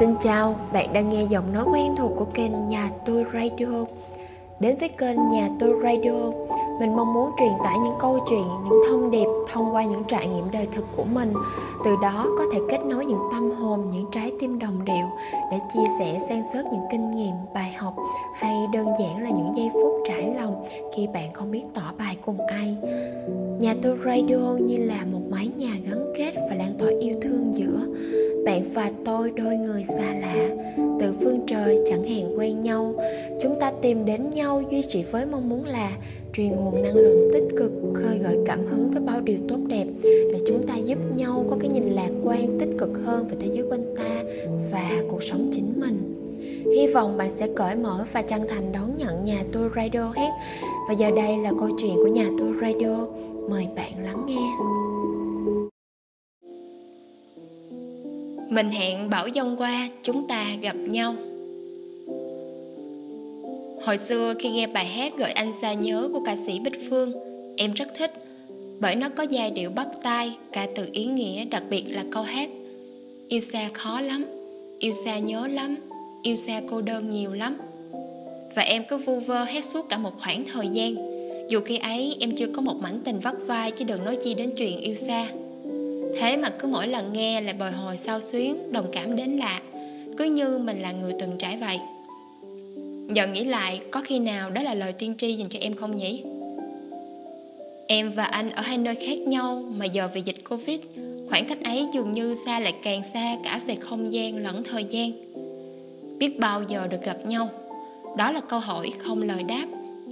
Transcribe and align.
Xin 0.00 0.10
chào, 0.20 0.56
bạn 0.72 0.92
đang 0.92 1.10
nghe 1.10 1.24
giọng 1.30 1.52
nói 1.52 1.64
quen 1.72 1.94
thuộc 1.96 2.12
của 2.16 2.24
kênh 2.24 2.66
Nhà 2.68 2.90
tôi 3.06 3.24
Radio. 3.34 3.84
Đến 4.60 4.76
với 4.80 4.88
kênh 4.88 5.26
Nhà 5.26 5.48
tôi 5.58 5.74
Radio, 5.82 6.30
mình 6.80 6.96
mong 6.96 7.14
muốn 7.14 7.30
truyền 7.38 7.52
tải 7.64 7.78
những 7.78 7.94
câu 8.00 8.18
chuyện, 8.28 8.46
những 8.64 8.80
thông 8.88 9.10
điệp 9.10 9.26
thông 9.52 9.74
qua 9.74 9.84
những 9.84 10.02
trải 10.08 10.28
nghiệm 10.28 10.50
đời 10.50 10.68
thực 10.72 10.84
của 10.96 11.04
mình. 11.04 11.32
Từ 11.84 11.90
đó 12.02 12.26
có 12.38 12.44
thể 12.52 12.58
kết 12.70 12.78
nối 12.86 13.06
những 13.06 13.20
tâm 13.32 13.50
hồn, 13.50 13.90
những 13.92 14.06
trái 14.12 14.32
tim 14.40 14.58
đồng 14.58 14.84
điệu 14.84 15.06
để 15.50 15.58
chia 15.74 15.84
sẻ 15.98 16.18
san 16.28 16.42
sớt 16.52 16.64
những 16.72 16.84
kinh 16.90 17.16
nghiệm, 17.16 17.34
bài 17.54 17.72
học 17.78 17.96
hay 18.34 18.54
đơn 18.72 18.86
giản 19.00 19.22
là 19.22 19.30
những 19.30 19.52
giây 19.56 19.70
phút 19.72 19.92
trải 20.08 20.34
lòng 20.36 20.64
khi 20.96 21.08
bạn 21.14 21.32
không 21.32 21.50
biết 21.50 21.64
tỏ 21.74 21.92
bài 21.98 22.16
cùng 22.26 22.46
ai. 22.46 22.76
Nhà 23.58 23.74
tôi 23.82 23.98
Radio 24.04 24.38
như 24.60 24.76
là 24.76 25.04
một 25.12 25.20
mái 25.30 25.48
nhà 25.56 25.72
gắn 25.90 26.12
kết 26.16 26.34
và 26.50 26.54
lan 26.56 26.72
tỏa 26.78 26.88
yêu 27.00 27.14
thương 27.22 27.54
giữa 27.54 27.80
bạn 28.44 28.62
và 28.74 28.90
tôi 29.04 29.30
đôi 29.30 29.56
người 29.56 29.69
quen 32.40 32.60
nhau. 32.60 32.94
Chúng 33.40 33.60
ta 33.60 33.72
tìm 33.82 34.04
đến 34.04 34.30
nhau 34.30 34.62
duy 34.70 34.82
trì 34.88 35.02
với 35.02 35.26
mong 35.26 35.48
muốn 35.48 35.64
là 35.64 35.90
truyền 36.32 36.48
nguồn 36.48 36.82
năng 36.82 36.94
lượng 36.94 37.30
tích 37.32 37.48
cực, 37.56 37.72
khơi 37.94 38.18
gợi 38.18 38.38
cảm 38.46 38.66
hứng 38.66 38.90
với 38.90 39.00
bao 39.00 39.20
điều 39.20 39.38
tốt 39.48 39.58
đẹp 39.68 39.84
để 40.02 40.38
chúng 40.46 40.66
ta 40.66 40.76
giúp 40.76 40.98
nhau 41.16 41.44
có 41.50 41.56
cái 41.60 41.70
nhìn 41.70 41.82
lạc 41.82 42.10
quan, 42.24 42.58
tích 42.58 42.70
cực 42.78 42.90
hơn 43.04 43.26
về 43.28 43.36
thế 43.40 43.48
giới 43.52 43.66
quanh 43.70 43.96
ta 43.96 44.22
và 44.72 44.90
cuộc 45.08 45.22
sống 45.22 45.50
chính 45.52 45.72
mình. 45.80 46.16
Hy 46.76 46.86
vọng 46.86 47.16
bạn 47.16 47.30
sẽ 47.30 47.48
cởi 47.56 47.76
mở 47.76 48.04
và 48.12 48.22
chân 48.22 48.42
thành 48.48 48.72
đón 48.72 48.96
nhận 48.96 49.24
nhà 49.24 49.42
tôi 49.52 49.70
Radio 49.76 50.12
hết 50.16 50.30
Và 50.88 50.94
giờ 50.94 51.10
đây 51.16 51.36
là 51.36 51.50
câu 51.58 51.68
chuyện 51.78 51.96
của 51.96 52.08
nhà 52.08 52.26
tôi 52.38 52.52
Radio. 52.60 53.06
Mời 53.50 53.66
bạn 53.76 53.92
lắng 54.04 54.26
nghe. 54.26 54.50
Mình 58.50 58.70
hẹn 58.70 59.10
bảo 59.10 59.26
dông 59.34 59.56
qua, 59.56 59.88
chúng 60.02 60.28
ta 60.28 60.46
gặp 60.62 60.76
nhau. 60.76 61.14
Hồi 63.84 63.98
xưa 63.98 64.34
khi 64.38 64.50
nghe 64.50 64.66
bài 64.66 64.84
hát 64.84 65.12
Gợi 65.18 65.32
anh 65.32 65.52
xa 65.52 65.72
nhớ 65.72 66.08
của 66.12 66.20
ca 66.26 66.36
sĩ 66.46 66.58
Bích 66.58 66.90
Phương, 66.90 67.12
Em 67.56 67.72
rất 67.72 67.88
thích, 67.98 68.12
Bởi 68.80 68.94
nó 68.94 69.08
có 69.08 69.22
giai 69.22 69.50
điệu 69.50 69.70
bắt 69.70 69.88
tai, 70.02 70.32
ca 70.52 70.66
từ 70.76 70.88
ý 70.92 71.04
nghĩa, 71.04 71.44
đặc 71.44 71.62
biệt 71.70 71.84
là 71.88 72.04
câu 72.10 72.22
hát, 72.22 72.48
Yêu 73.28 73.40
xa 73.40 73.68
khó 73.72 74.00
lắm, 74.00 74.24
Yêu 74.78 74.92
xa 75.04 75.18
nhớ 75.18 75.46
lắm, 75.46 75.76
Yêu 76.22 76.36
xa 76.36 76.60
cô 76.70 76.80
đơn 76.80 77.10
nhiều 77.10 77.32
lắm. 77.32 77.56
Và 78.54 78.62
em 78.62 78.84
cứ 78.88 78.96
vu 78.96 79.20
vơ 79.20 79.44
hát 79.44 79.64
suốt 79.64 79.88
cả 79.88 79.98
một 79.98 80.12
khoảng 80.18 80.44
thời 80.52 80.68
gian, 80.68 80.94
Dù 81.48 81.60
khi 81.60 81.78
ấy 81.78 82.16
em 82.20 82.36
chưa 82.36 82.46
có 82.46 82.62
một 82.62 82.76
mảnh 82.80 83.00
tình 83.04 83.20
vắt 83.20 83.34
vai 83.46 83.70
Chứ 83.70 83.84
đừng 83.84 84.04
nói 84.04 84.18
chi 84.24 84.34
đến 84.34 84.52
chuyện 84.56 84.80
yêu 84.80 84.94
xa. 84.94 85.26
Thế 86.20 86.36
mà 86.36 86.50
cứ 86.58 86.68
mỗi 86.68 86.86
lần 86.86 87.12
nghe 87.12 87.40
lại 87.40 87.54
bồi 87.54 87.72
hồi 87.72 87.96
sao 87.96 88.20
xuyến, 88.20 88.72
đồng 88.72 88.86
cảm 88.92 89.16
đến 89.16 89.36
lạ, 89.36 89.60
cứ 90.18 90.24
như 90.24 90.58
mình 90.58 90.82
là 90.82 90.92
người 90.92 91.12
từng 91.20 91.38
trải 91.38 91.56
vậy 91.56 91.78
giờ 93.14 93.26
nghĩ 93.26 93.44
lại, 93.44 93.80
có 93.90 94.00
khi 94.00 94.18
nào 94.18 94.50
đó 94.50 94.62
là 94.62 94.74
lời 94.74 94.92
tiên 94.92 95.14
tri 95.18 95.34
dành 95.34 95.48
cho 95.48 95.58
em 95.58 95.74
không 95.74 95.96
nhỉ? 95.96 96.22
Em 97.86 98.10
và 98.10 98.24
anh 98.24 98.50
ở 98.50 98.62
hai 98.62 98.78
nơi 98.78 98.94
khác 98.94 99.18
nhau 99.18 99.64
mà 99.76 99.84
giờ 99.84 100.08
vì 100.14 100.22
dịch 100.24 100.36
covid, 100.48 100.80
khoảng 101.28 101.44
cách 101.44 101.64
ấy 101.64 101.86
dường 101.94 102.12
như 102.12 102.34
xa 102.46 102.60
lại 102.60 102.74
càng 102.82 103.02
xa 103.12 103.36
cả 103.44 103.60
về 103.66 103.76
không 103.80 104.12
gian 104.12 104.36
lẫn 104.36 104.62
thời 104.64 104.84
gian. 104.84 105.12
Biết 106.18 106.38
bao 106.38 106.62
giờ 106.68 106.86
được 106.86 107.02
gặp 107.04 107.26
nhau, 107.26 107.48
đó 108.16 108.32
là 108.32 108.40
câu 108.40 108.58
hỏi 108.58 108.92
không 108.98 109.22
lời 109.22 109.42
đáp. 109.42 109.66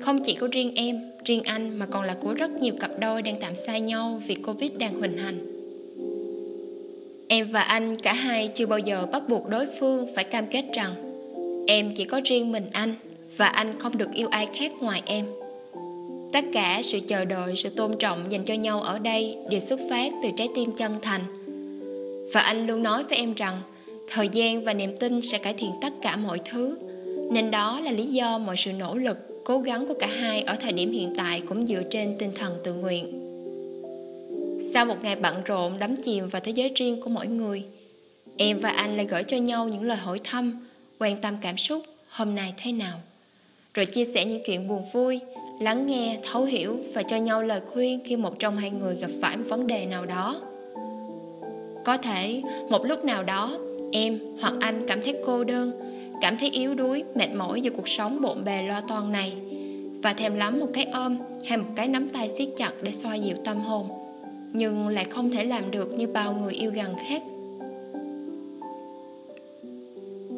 Không 0.00 0.24
chỉ 0.24 0.34
của 0.34 0.46
riêng 0.46 0.72
em, 0.74 1.00
riêng 1.24 1.42
anh 1.42 1.78
mà 1.78 1.86
còn 1.86 2.04
là 2.04 2.16
của 2.20 2.34
rất 2.34 2.50
nhiều 2.50 2.74
cặp 2.80 2.90
đôi 3.00 3.22
đang 3.22 3.40
tạm 3.40 3.56
xa 3.56 3.78
nhau 3.78 4.22
vì 4.26 4.34
covid 4.34 4.72
đang 4.78 5.00
hình 5.00 5.18
hành. 5.18 5.38
Em 7.28 7.48
và 7.52 7.60
anh 7.60 7.96
cả 7.96 8.12
hai 8.12 8.48
chưa 8.48 8.66
bao 8.66 8.78
giờ 8.78 9.06
bắt 9.12 9.22
buộc 9.28 9.48
đối 9.48 9.66
phương 9.80 10.06
phải 10.14 10.24
cam 10.24 10.46
kết 10.46 10.64
rằng 10.72 11.09
em 11.70 11.94
chỉ 11.94 12.04
có 12.04 12.20
riêng 12.24 12.52
mình 12.52 12.66
anh 12.72 12.94
và 13.36 13.46
anh 13.46 13.78
không 13.78 13.98
được 13.98 14.12
yêu 14.14 14.28
ai 14.28 14.48
khác 14.54 14.72
ngoài 14.80 15.02
em. 15.06 15.26
Tất 16.32 16.44
cả 16.52 16.82
sự 16.84 16.98
chờ 17.08 17.24
đợi, 17.24 17.54
sự 17.56 17.68
tôn 17.68 17.98
trọng 17.98 18.32
dành 18.32 18.44
cho 18.44 18.54
nhau 18.54 18.80
ở 18.80 18.98
đây 18.98 19.36
đều 19.50 19.60
xuất 19.60 19.80
phát 19.90 20.12
từ 20.22 20.28
trái 20.36 20.48
tim 20.54 20.72
chân 20.72 20.92
thành. 21.02 21.22
Và 22.32 22.40
anh 22.40 22.66
luôn 22.66 22.82
nói 22.82 23.04
với 23.04 23.18
em 23.18 23.34
rằng 23.34 23.60
thời 24.08 24.28
gian 24.28 24.64
và 24.64 24.72
niềm 24.72 24.96
tin 24.96 25.22
sẽ 25.22 25.38
cải 25.38 25.54
thiện 25.54 25.70
tất 25.80 25.92
cả 26.02 26.16
mọi 26.16 26.40
thứ. 26.50 26.78
Nên 27.30 27.50
đó 27.50 27.80
là 27.80 27.92
lý 27.92 28.06
do 28.06 28.38
mọi 28.38 28.56
sự 28.58 28.72
nỗ 28.72 28.94
lực, 28.94 29.44
cố 29.44 29.58
gắng 29.58 29.88
của 29.88 29.94
cả 29.94 30.06
hai 30.06 30.42
ở 30.42 30.56
thời 30.60 30.72
điểm 30.72 30.92
hiện 30.92 31.14
tại 31.16 31.42
cũng 31.48 31.66
dựa 31.66 31.82
trên 31.90 32.16
tinh 32.18 32.30
thần 32.38 32.54
tự 32.64 32.74
nguyện. 32.74 33.06
Sau 34.74 34.84
một 34.84 34.96
ngày 35.02 35.16
bận 35.16 35.34
rộn 35.44 35.78
đắm 35.78 35.96
chìm 35.96 36.28
vào 36.28 36.40
thế 36.44 36.52
giới 36.52 36.72
riêng 36.74 37.00
của 37.00 37.10
mỗi 37.10 37.26
người, 37.26 37.64
em 38.36 38.60
và 38.60 38.70
anh 38.70 38.96
lại 38.96 39.06
gửi 39.06 39.22
cho 39.22 39.36
nhau 39.36 39.68
những 39.68 39.82
lời 39.82 39.96
hỏi 39.96 40.20
thăm, 40.24 40.66
quan 41.00 41.16
tâm 41.16 41.34
cảm 41.40 41.58
xúc 41.58 41.82
hôm 42.08 42.34
nay 42.34 42.54
thế 42.56 42.72
nào. 42.72 42.98
Rồi 43.74 43.86
chia 43.86 44.04
sẻ 44.04 44.24
những 44.24 44.42
chuyện 44.46 44.68
buồn 44.68 44.82
vui, 44.92 45.20
lắng 45.60 45.86
nghe, 45.86 46.18
thấu 46.32 46.44
hiểu 46.44 46.76
và 46.94 47.02
cho 47.02 47.16
nhau 47.16 47.42
lời 47.42 47.60
khuyên 47.72 48.00
khi 48.04 48.16
một 48.16 48.38
trong 48.38 48.56
hai 48.56 48.70
người 48.70 48.96
gặp 48.96 49.10
phải 49.22 49.36
một 49.36 49.44
vấn 49.48 49.66
đề 49.66 49.86
nào 49.86 50.06
đó. 50.06 50.40
Có 51.84 51.96
thể 51.96 52.42
một 52.68 52.84
lúc 52.84 53.04
nào 53.04 53.22
đó 53.22 53.58
em 53.92 54.18
hoặc 54.40 54.54
anh 54.60 54.86
cảm 54.88 55.02
thấy 55.02 55.16
cô 55.26 55.44
đơn, 55.44 55.72
cảm 56.20 56.38
thấy 56.38 56.50
yếu 56.50 56.74
đuối, 56.74 57.04
mệt 57.14 57.28
mỏi 57.34 57.60
giữa 57.60 57.70
cuộc 57.70 57.88
sống 57.88 58.20
bộn 58.20 58.44
bề 58.44 58.62
lo 58.62 58.80
toan 58.80 59.12
này 59.12 59.32
và 60.02 60.12
thèm 60.12 60.36
lắm 60.36 60.60
một 60.60 60.68
cái 60.74 60.84
ôm 60.84 61.16
hay 61.46 61.58
một 61.58 61.68
cái 61.76 61.88
nắm 61.88 62.08
tay 62.08 62.28
siết 62.28 62.48
chặt 62.58 62.72
để 62.82 62.92
xoa 62.92 63.14
dịu 63.14 63.36
tâm 63.44 63.56
hồn 63.56 63.88
nhưng 64.52 64.88
lại 64.88 65.04
không 65.04 65.30
thể 65.30 65.44
làm 65.44 65.70
được 65.70 65.92
như 65.92 66.06
bao 66.06 66.32
người 66.32 66.54
yêu 66.54 66.70
gần 66.70 66.94
khác 67.08 67.22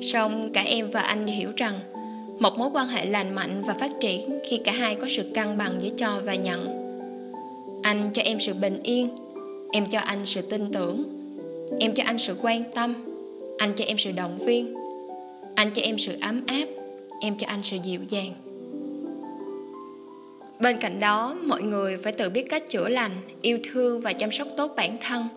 song 0.02 0.50
cả 0.52 0.62
em 0.62 0.90
và 0.90 1.00
anh 1.00 1.26
hiểu 1.26 1.50
rằng 1.56 1.80
một 2.38 2.58
mối 2.58 2.70
quan 2.72 2.88
hệ 2.88 3.04
lành 3.04 3.34
mạnh 3.34 3.62
và 3.66 3.74
phát 3.74 3.90
triển 4.00 4.38
khi 4.48 4.60
cả 4.64 4.72
hai 4.72 4.94
có 4.94 5.06
sự 5.16 5.22
cân 5.34 5.58
bằng 5.58 5.80
giữa 5.80 5.90
cho 5.96 6.20
và 6.24 6.34
nhận. 6.34 6.82
Anh 7.82 8.10
cho 8.14 8.22
em 8.22 8.40
sự 8.40 8.54
bình 8.54 8.82
yên, 8.82 9.08
em 9.72 9.86
cho 9.92 9.98
anh 9.98 10.26
sự 10.26 10.42
tin 10.42 10.72
tưởng, 10.72 11.04
em 11.80 11.94
cho 11.94 12.02
anh 12.06 12.18
sự 12.18 12.36
quan 12.42 12.64
tâm, 12.74 12.94
anh 13.58 13.72
cho 13.76 13.84
em 13.84 13.98
sự 13.98 14.12
động 14.12 14.38
viên, 14.38 14.74
anh 15.54 15.70
cho 15.74 15.82
em 15.82 15.98
sự 15.98 16.16
ấm 16.20 16.42
áp, 16.46 16.66
em 17.20 17.36
cho 17.38 17.46
anh 17.46 17.60
sự 17.62 17.76
dịu 17.84 18.00
dàng. 18.10 18.32
Bên 20.60 20.76
cạnh 20.80 21.00
đó, 21.00 21.36
mọi 21.42 21.62
người 21.62 21.96
phải 21.96 22.12
tự 22.12 22.30
biết 22.30 22.46
cách 22.48 22.70
chữa 22.70 22.88
lành, 22.88 23.12
yêu 23.42 23.58
thương 23.72 24.00
và 24.00 24.12
chăm 24.12 24.32
sóc 24.32 24.48
tốt 24.56 24.72
bản 24.76 24.96
thân 25.00 25.28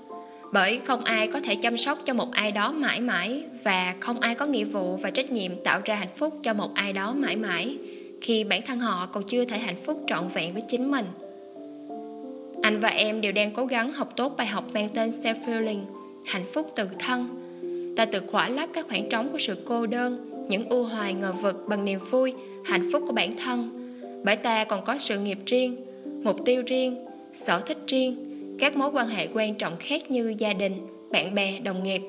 bởi 0.55 0.79
không 0.85 1.03
ai 1.03 1.27
có 1.27 1.39
thể 1.39 1.55
chăm 1.55 1.77
sóc 1.77 1.99
cho 2.05 2.13
một 2.13 2.31
ai 2.31 2.51
đó 2.51 2.71
mãi 2.71 3.01
mãi, 3.01 3.43
và 3.63 3.95
không 3.99 4.19
ai 4.19 4.35
có 4.35 4.45
nghĩa 4.45 4.63
vụ 4.63 4.97
và 4.97 5.09
trách 5.09 5.31
nhiệm 5.31 5.51
tạo 5.63 5.81
ra 5.85 5.95
hạnh 5.95 6.16
phúc 6.17 6.39
cho 6.43 6.53
một 6.53 6.73
ai 6.73 6.93
đó 6.93 7.13
mãi 7.13 7.35
mãi. 7.35 7.77
Khi 8.21 8.43
bản 8.43 8.61
thân 8.61 8.79
họ 8.79 9.05
còn 9.05 9.23
chưa 9.23 9.45
thể 9.45 9.57
hạnh 9.57 9.75
phúc 9.85 10.03
trọn 10.07 10.27
vẹn 10.33 10.53
với 10.53 10.63
chính 10.69 10.91
mình. 10.91 11.05
Anh 12.61 12.79
và 12.79 12.89
em 12.89 13.21
đều 13.21 13.31
đang 13.31 13.51
cố 13.51 13.65
gắng 13.65 13.94
học 13.94 14.09
tốt 14.15 14.33
bài 14.38 14.47
học 14.47 14.65
mang 14.73 14.89
tên 14.94 15.09
self 15.09 15.35
feeling 15.45 15.81
hạnh 16.25 16.45
phúc 16.53 16.71
tự 16.75 16.88
thân. 16.99 17.27
Ta 17.97 18.05
tự 18.05 18.21
khỏa 18.27 18.49
lấp 18.49 18.69
các 18.73 18.85
khoảng 18.89 19.09
trống 19.09 19.29
của 19.31 19.39
sự 19.39 19.57
cô 19.65 19.85
đơn, 19.85 20.29
những 20.49 20.69
ưu 20.69 20.83
hoài 20.83 21.13
ngờ 21.13 21.33
vực 21.41 21.65
bằng 21.67 21.85
niềm 21.85 21.99
vui, 22.09 22.33
hạnh 22.65 22.89
phúc 22.91 23.03
của 23.07 23.13
bản 23.13 23.35
thân. 23.38 23.69
Bởi 24.23 24.35
ta 24.35 24.63
còn 24.63 24.85
có 24.85 24.97
sự 24.97 25.19
nghiệp 25.19 25.39
riêng, 25.45 25.75
mục 26.23 26.45
tiêu 26.45 26.63
riêng, 26.65 27.05
sở 27.33 27.59
thích 27.59 27.77
riêng 27.88 28.34
các 28.59 28.77
mối 28.77 28.89
quan 28.93 29.07
hệ 29.07 29.27
quan 29.33 29.55
trọng 29.55 29.77
khác 29.79 30.11
như 30.11 30.35
gia 30.38 30.53
đình, 30.53 30.88
bạn 31.11 31.35
bè, 31.35 31.59
đồng 31.59 31.83
nghiệp. 31.83 32.01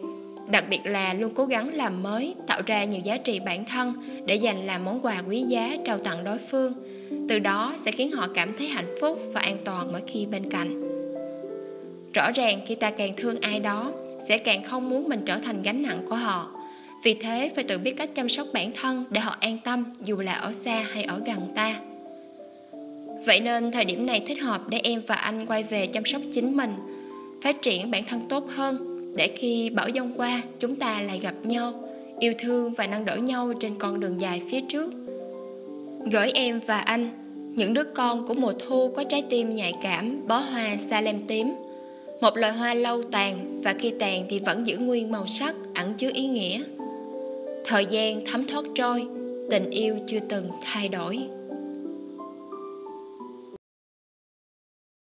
Đặc 0.51 0.65
biệt 0.71 0.81
là 0.85 1.15
luôn 1.15 1.33
cố 1.35 1.45
gắng 1.45 1.75
làm 1.75 2.03
mới, 2.03 2.35
tạo 2.47 2.63
ra 2.67 2.85
nhiều 2.85 3.01
giá 3.05 3.17
trị 3.17 3.41
bản 3.41 3.65
thân 3.65 3.95
để 4.27 4.35
dành 4.35 4.67
làm 4.67 4.85
món 4.85 5.01
quà 5.01 5.23
quý 5.29 5.45
giá 5.49 5.77
trao 5.85 5.99
tặng 5.99 6.25
đối 6.25 6.39
phương. 6.39 6.73
Từ 7.29 7.39
đó 7.39 7.75
sẽ 7.85 7.91
khiến 7.91 8.11
họ 8.11 8.29
cảm 8.35 8.57
thấy 8.59 8.67
hạnh 8.67 8.97
phúc 9.01 9.19
và 9.33 9.41
an 9.41 9.57
toàn 9.65 9.93
mỗi 9.93 10.03
khi 10.07 10.27
bên 10.27 10.51
cạnh. 10.51 10.83
Rõ 12.15 12.31
ràng 12.35 12.61
khi 12.67 12.75
ta 12.75 12.91
càng 12.91 13.13
thương 13.17 13.41
ai 13.41 13.61
đó, 13.61 13.93
sẽ 14.29 14.39
càng 14.39 14.65
không 14.65 14.91
muốn 14.91 15.09
mình 15.09 15.23
trở 15.27 15.39
thành 15.39 15.63
gánh 15.63 15.83
nặng 15.83 16.03
của 16.09 16.15
họ. 16.15 16.51
Vì 17.05 17.15
thế 17.15 17.51
phải 17.55 17.65
tự 17.65 17.79
biết 17.79 17.95
cách 17.97 18.11
chăm 18.15 18.29
sóc 18.29 18.47
bản 18.53 18.71
thân 18.81 19.05
để 19.11 19.21
họ 19.21 19.37
an 19.41 19.59
tâm 19.65 19.85
dù 20.01 20.17
là 20.17 20.33
ở 20.33 20.53
xa 20.53 20.87
hay 20.93 21.03
ở 21.03 21.21
gần 21.27 21.53
ta. 21.55 21.81
Vậy 23.27 23.41
nên 23.41 23.71
thời 23.71 23.85
điểm 23.85 24.07
này 24.07 24.23
thích 24.27 24.43
hợp 24.43 24.69
để 24.69 24.81
em 24.83 25.03
và 25.07 25.15
anh 25.15 25.47
quay 25.47 25.63
về 25.63 25.87
chăm 25.87 26.05
sóc 26.05 26.23
chính 26.35 26.57
mình, 26.57 26.75
phát 27.43 27.63
triển 27.63 27.91
bản 27.91 28.05
thân 28.05 28.21
tốt 28.29 28.45
hơn 28.49 28.77
để 29.17 29.29
khi 29.37 29.71
bão 29.71 29.89
giông 29.89 30.13
qua 30.17 30.43
chúng 30.61 30.77
ta 30.77 31.03
lại 31.03 31.21
gặp 31.23 31.35
nhau, 31.43 31.73
yêu 32.21 32.33
thương 32.39 32.73
và 32.73 32.87
nâng 32.87 33.05
đỡ 33.05 33.17
nhau 33.17 33.53
trên 33.61 33.73
con 33.79 34.01
đường 34.01 34.21
dài 34.21 34.43
phía 34.51 34.61
trước. 34.61 34.93
Gửi 36.13 36.31
em 36.31 36.61
và 36.67 36.79
anh, 36.79 37.11
những 37.57 37.75
đứa 37.75 37.85
con 37.85 38.27
của 38.27 38.35
mùa 38.35 38.53
thu 38.53 38.91
có 38.97 39.05
trái 39.05 39.23
tim 39.31 39.55
nhạy 39.55 39.73
cảm, 39.83 40.29
bó 40.29 40.39
hoa 40.39 40.77
xa 40.77 41.01
lem 41.01 41.21
tím. 41.27 41.53
Một 42.21 42.37
loài 42.37 42.53
hoa 42.53 42.75
lâu 42.75 43.03
tàn 43.03 43.61
và 43.65 43.75
khi 43.79 43.93
tàn 43.99 44.27
thì 44.31 44.39
vẫn 44.39 44.67
giữ 44.67 44.79
nguyên 44.79 45.13
màu 45.13 45.27
sắc, 45.27 45.55
ẩn 45.75 45.95
chứa 45.95 46.11
ý 46.15 46.27
nghĩa. 46.27 46.63
Thời 47.65 47.87
gian 47.87 48.25
thấm 48.27 48.47
thoát 48.47 48.65
trôi, 48.75 49.07
tình 49.51 49.71
yêu 49.71 49.97
chưa 50.07 50.21
từng 50.29 50.49
thay 50.65 50.89
đổi. 50.89 51.19